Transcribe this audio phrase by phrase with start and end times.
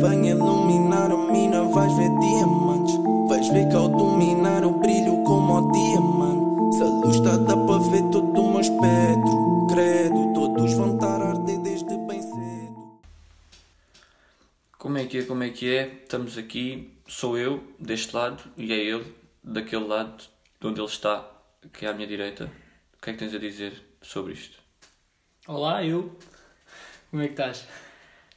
[0.00, 2.94] Venha iluminar a mina, vais ver diamantes.
[3.28, 6.76] Vais ver que ao dominar eu brilho como o diamante.
[6.76, 9.66] Se a luz está, dá para ver todo o meu espectro.
[9.68, 13.00] Credo, todos vão estar a arder desde bem cedo.
[14.78, 16.00] Como é que é, como é que é?
[16.04, 19.12] Estamos aqui, sou eu, deste lado, e é ele,
[19.42, 20.22] daquele lado,
[20.60, 21.28] de onde ele está,
[21.72, 22.44] que é à minha direita.
[22.96, 24.58] O que é que tens a dizer sobre isto?
[25.48, 26.16] Olá, eu.
[27.10, 27.66] Como é que estás?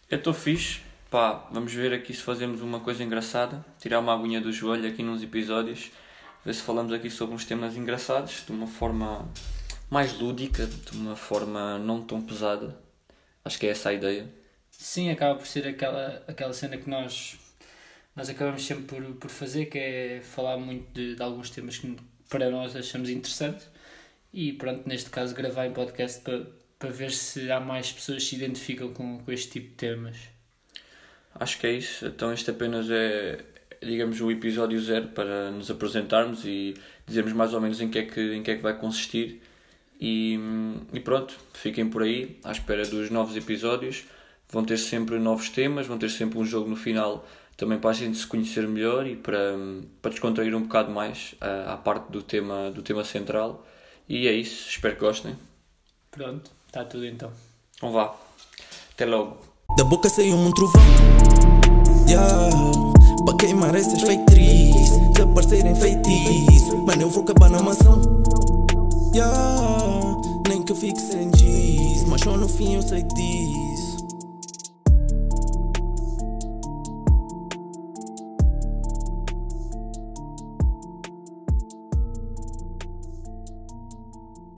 [0.09, 0.81] Eu estou fixe,
[1.11, 5.03] pá, vamos ver aqui se fazemos uma coisa engraçada, tirar uma aguinha do joelho aqui
[5.03, 5.91] nos episódios,
[6.43, 9.29] ver se falamos aqui sobre uns temas engraçados, de uma forma
[9.89, 12.79] mais lúdica, de uma forma não tão pesada.
[13.43, 14.25] Acho que é essa a ideia.
[14.71, 17.37] Sim, acaba por ser aquela, aquela cena que nós,
[18.15, 21.93] nós acabamos sempre por, por fazer, que é falar muito de, de alguns temas que
[22.29, 23.67] para nós achamos interessantes
[24.33, 26.47] e pronto, neste caso gravar em podcast para,
[26.79, 30.17] para ver se há mais pessoas que se identificam com, com este tipo de temas.
[31.35, 32.05] Acho que é isso.
[32.05, 33.43] Então este apenas é,
[33.81, 38.03] digamos, o episódio zero para nos apresentarmos e dizermos mais ou menos em que é
[38.03, 39.41] que, em que, é que vai consistir.
[39.99, 40.39] E,
[40.93, 44.05] e pronto, fiquem por aí, à espera dos novos episódios.
[44.49, 47.25] Vão ter sempre novos temas, vão ter sempre um jogo no final
[47.61, 49.55] também para a gente se conhecer melhor e para,
[50.01, 53.65] para descontrair um bocado mais à, à parte do tema, do tema central.
[54.09, 55.37] E é isso, espero que gostem.
[56.09, 57.31] Pronto, está tudo então.
[57.77, 58.15] Então vá,
[58.93, 59.50] até logo.
[59.77, 60.81] Da boca saiu um trovão.
[62.07, 62.49] Yeah.
[63.25, 66.77] Para queimar essas feitrizes, desaparecerem feitiço.
[66.85, 68.01] Mano, eu vou acabar na mansão.
[69.13, 70.17] Yeah.
[70.47, 73.90] Nem que eu fique sem giz, mas só no fim eu sei disso.